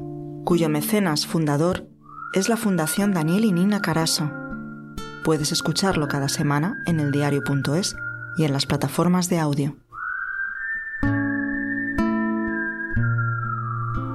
cuyo 0.45 0.69
mecenas 0.69 1.27
fundador 1.27 1.89
es 2.35 2.51
la 2.51 2.59
Fundación 2.59 3.15
Daniel 3.15 3.47
y 3.47 3.53
Nina 3.53 3.81
Caraso. 3.81 4.31
Puedes 5.27 5.53
escucharlo 5.53 6.09
cada 6.09 6.31
semana 6.31 6.83
en 6.87 7.01
eldiario.es 7.01 7.97
y 8.39 8.45
en 8.45 8.53
las 8.55 8.65
plataformas 8.65 9.29
de 9.29 9.39
audio. 9.39 9.77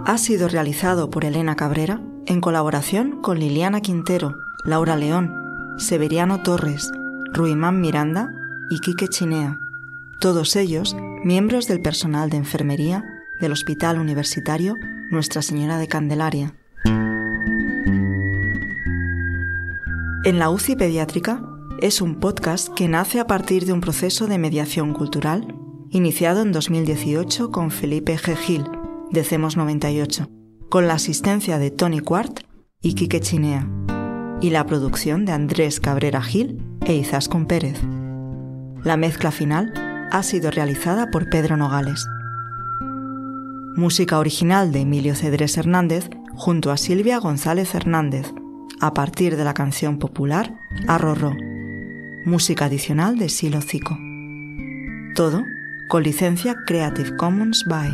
Ha 0.07 0.17
sido 0.17 0.47
realizado 0.47 1.11
por 1.11 1.25
Elena 1.25 1.55
Cabrera 1.55 2.01
en 2.25 2.41
colaboración 2.41 3.21
con 3.21 3.39
Liliana 3.39 3.81
Quintero, 3.81 4.39
Laura 4.65 4.95
León, 4.95 5.31
Severiano 5.77 6.41
Torres, 6.41 6.89
Ruimán 7.33 7.79
Miranda 7.81 8.33
y 8.71 8.79
Quique 8.79 9.07
Chinea 9.07 9.59
todos 10.21 10.55
ellos 10.55 10.95
miembros 11.23 11.67
del 11.67 11.81
personal 11.81 12.29
de 12.29 12.37
enfermería 12.37 13.03
del 13.41 13.53
Hospital 13.53 13.97
Universitario 13.99 14.75
Nuestra 15.09 15.41
Señora 15.41 15.79
de 15.79 15.87
Candelaria. 15.87 16.60
En 20.23 20.37
la 20.37 20.51
UCI 20.51 20.75
Pediátrica 20.75 21.41
es 21.79 21.99
un 21.99 22.19
podcast 22.19 22.71
que 22.75 22.87
nace 22.87 23.19
a 23.19 23.25
partir 23.25 23.65
de 23.65 23.73
un 23.73 23.81
proceso 23.81 24.27
de 24.27 24.37
mediación 24.37 24.93
cultural 24.93 25.55
iniciado 25.89 26.43
en 26.43 26.51
2018 26.51 27.49
con 27.49 27.71
Felipe 27.71 28.15
G. 28.19 28.35
Gil, 28.35 28.63
de 29.09 29.23
CEMOS 29.23 29.57
98, 29.57 30.29
con 30.69 30.87
la 30.87 30.93
asistencia 30.93 31.57
de 31.57 31.71
Tony 31.71 32.01
Quart 32.01 32.41
y 32.83 32.93
Quique 32.93 33.19
Chinea, 33.19 33.67
y 34.41 34.51
la 34.51 34.67
producción 34.67 35.25
de 35.25 35.31
Andrés 35.31 35.79
Cabrera 35.79 36.21
Gil 36.21 36.63
e 36.85 36.93
Izaskun 36.93 37.47
Pérez. 37.47 37.81
La 38.83 38.97
mezcla 38.97 39.31
final 39.31 39.73
ha 40.11 40.21
sido 40.21 40.51
realizada 40.51 41.09
por 41.09 41.31
Pedro 41.31 41.57
Nogales. 41.57 42.05
Música 43.75 44.19
original 44.19 44.71
de 44.71 44.81
Emilio 44.81 45.15
Cedrés 45.15 45.57
Hernández 45.57 46.11
junto 46.35 46.69
a 46.69 46.77
Silvia 46.77 47.17
González 47.17 47.73
Hernández, 47.73 48.31
a 48.81 48.95
partir 48.95 49.37
de 49.37 49.43
la 49.43 49.53
canción 49.53 49.99
popular 49.99 50.59
Arrorró. 50.87 51.35
Música 52.25 52.65
adicional 52.65 53.17
de 53.17 53.29
Silo 53.29 53.61
Cico. 53.61 53.97
Todo 55.15 55.43
con 55.87 56.03
licencia 56.03 56.55
Creative 56.65 57.15
Commons 57.15 57.65
by. 57.65 57.91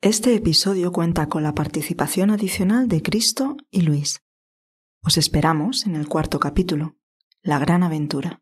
Este 0.00 0.34
episodio 0.34 0.90
cuenta 0.90 1.28
con 1.28 1.42
la 1.42 1.54
participación 1.54 2.30
adicional 2.30 2.88
de 2.88 3.02
Cristo 3.02 3.56
y 3.70 3.82
Luis. 3.82 4.22
Os 5.02 5.18
esperamos 5.18 5.86
en 5.86 5.96
el 5.96 6.08
cuarto 6.08 6.40
capítulo, 6.40 6.96
La 7.42 7.58
Gran 7.58 7.82
Aventura. 7.82 8.40